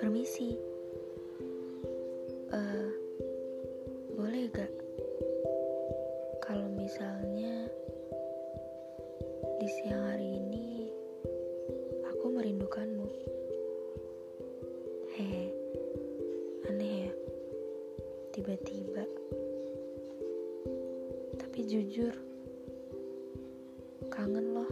Permisi. 0.00 0.56
Uh, 2.48 2.88
boleh 4.16 4.48
gak 4.48 4.72
kalau 6.40 6.72
misalnya 6.72 7.68
di 9.60 9.68
siang 9.68 10.08
hari 10.08 10.40
ini 10.40 10.88
aku 12.08 12.32
merindukanmu? 12.32 13.12
Hehe, 15.20 15.52
aneh 16.64 17.04
ya, 17.04 17.12
tiba-tiba. 18.32 19.04
Tapi 21.36 21.60
jujur, 21.68 22.29
kangen 24.10 24.52
loh. 24.52 24.70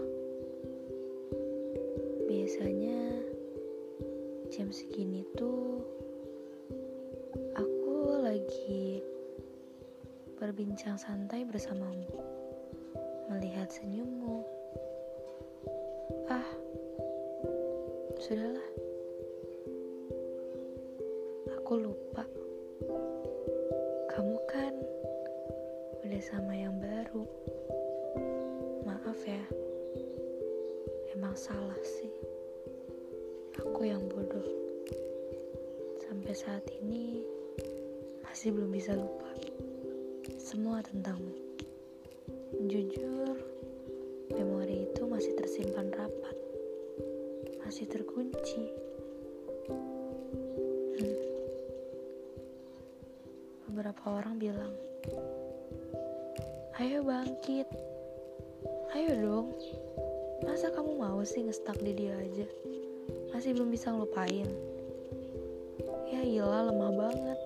Biasanya 2.27 3.23
jam 4.51 4.75
segini 4.75 5.23
tuh 5.39 5.79
aku 7.55 8.19
lagi 8.19 8.99
berbincang 10.43 10.99
santai 10.99 11.47
bersamamu, 11.47 12.19
melihat 13.31 13.71
senyummu. 13.71 14.43
Ah, 16.27 16.51
sudahlah. 18.19 18.69
Aku 21.63 21.73
lupa. 21.79 22.27
Kamu 24.11 24.37
kan 24.51 24.75
udah 26.03 26.23
sama 26.27 26.59
yang 26.59 26.75
baru. 26.83 27.23
Maaf 29.19 29.35
ya. 29.35 29.47
Emang 31.11 31.35
salah 31.35 31.83
sih 31.83 32.07
aku 33.59 33.83
yang 33.83 34.07
bodoh. 34.07 34.47
Sampai 35.99 36.31
saat 36.39 36.63
ini 36.79 37.27
masih 38.23 38.55
belum 38.55 38.71
bisa 38.71 38.95
lupa 38.95 39.27
semua 40.39 40.87
tentangmu. 40.87 41.35
Jujur, 42.71 43.35
memori 44.39 44.87
itu 44.87 45.03
masih 45.11 45.35
tersimpan 45.35 45.91
rapat, 45.99 46.37
masih 47.67 47.91
terkunci. 47.91 48.71
Hmm. 50.95 51.23
Beberapa 53.67 54.15
orang 54.15 54.39
bilang, 54.39 54.79
"Ayo 56.79 57.03
bangkit, 57.03 57.98
ayo 58.97 59.13
dong." 59.19 59.49
Masa 60.47 60.71
kamu 60.71 60.97
mau 60.97 61.21
sih 61.27 61.43
ngestak 61.43 61.83
di 61.83 61.93
dia 61.93 62.15
aja? 62.15 62.47
masih 63.39 63.55
belum 63.55 63.71
bisa 63.71 63.95
ngelupain. 63.95 64.51
Ya 66.11 66.21
gila 66.25 66.73
lemah 66.73 66.91
banget. 66.91 67.39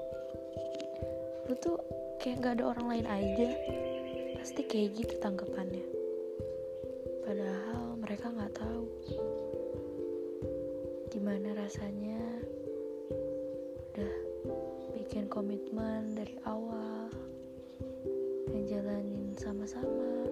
Lu 1.50 1.54
tuh 1.58 1.76
kayak 2.22 2.40
gak 2.40 2.54
ada 2.56 2.72
orang 2.72 2.86
lain 2.96 3.06
aja. 3.12 3.48
Pasti 4.40 4.64
kayak 4.64 4.96
gitu 4.96 5.14
tanggapannya. 5.20 5.84
Padahal 7.28 8.00
mereka 8.00 8.32
nggak 8.32 8.56
tahu. 8.56 8.88
Gimana 11.12 11.60
rasanya? 11.60 12.24
Udah 13.92 14.14
bikin 14.96 15.28
komitmen 15.28 16.16
dari 16.16 16.40
awal. 16.48 17.12
Ngejalanin 18.48 19.36
sama-sama 19.36 20.24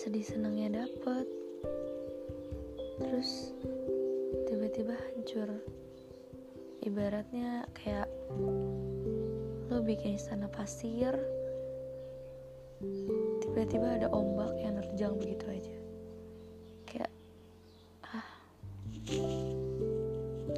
sedih 0.00 0.24
senangnya 0.24 0.80
dapet. 0.80 1.28
Terus 3.04 3.52
tiba-tiba 4.48 4.96
hancur. 4.96 5.60
Ibaratnya 6.80 7.68
kayak 7.76 8.08
lo 9.68 9.84
bikin 9.84 10.16
istana 10.16 10.48
pasir 10.48 11.12
tiba-tiba 13.44 14.00
ada 14.00 14.08
ombak 14.08 14.56
yang 14.56 14.80
nerjang 14.80 15.12
begitu 15.20 15.44
aja. 15.52 15.76
Kayak 16.88 17.12
ah 18.08 18.28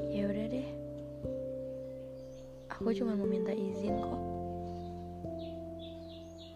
ya 0.06 0.22
udah 0.31 0.47
deh. 0.54 0.70
Aku 2.78 2.94
cuma 2.94 3.19
meminta 3.19 3.50
izin 3.50 3.98
kok. 3.98 4.22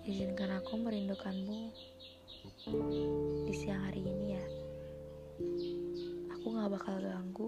Izinkan 0.06 0.54
aku 0.62 0.78
merindukanmu 0.78 1.74
di 3.46 3.54
siang 3.54 3.82
hari 3.86 4.02
ini 4.02 4.38
ya 4.38 4.44
aku 6.34 6.46
gak 6.54 6.70
bakal 6.70 6.94
ganggu. 7.02 7.46